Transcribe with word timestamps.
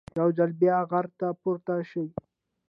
یو 0.19 0.29
ځل 0.37 0.51
بیا 0.61 0.77
غره 0.89 1.11
ته 1.19 1.27
پورته 1.41 1.75
شي. 1.89 2.03